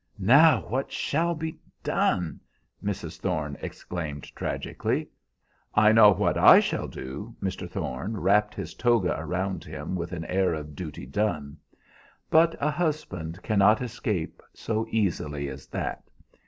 [0.17, 2.39] "Now what shall be done!"
[2.83, 3.19] Mrs.
[3.19, 5.07] Thorne exclaimed tragically.
[5.75, 7.69] "I know what I shall do!" Mr.
[7.69, 11.57] Thorne wrapped his toga around him with an air of duty done.
[12.31, 16.03] But a husband cannot escape so easily as that.